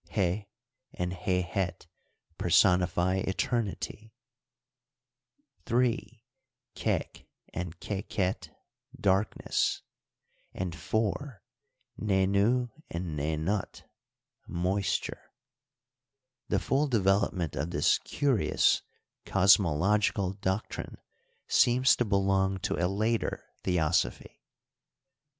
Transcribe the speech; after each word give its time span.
Heh 0.09 0.45
and 0.95 1.11
Hehet 1.13 1.85
personify 2.39 3.17
eternity; 3.17 4.15
3. 5.67 6.23
Kek 6.73 7.27
and 7.53 7.79
Keket, 7.79 8.49
darkness; 8.99 9.83
and, 10.55 10.75
4. 10.75 11.43
Nenu 11.99 12.71
and 12.89 13.15
Nenut, 13.15 13.83
moisture. 14.47 15.21
The 16.49 16.57
full 16.57 16.87
develop 16.87 17.33
ment 17.33 17.55
of 17.55 17.69
this 17.69 17.99
curious 17.99 18.81
cosmolog^cal 19.27 20.41
doctrine 20.41 20.97
seems 21.47 21.95
to 21.97 22.05
be 22.05 22.15
long 22.15 22.57
to 22.61 22.73
a 22.83 22.87
later 22.89 23.45
theosophy. 23.63 24.41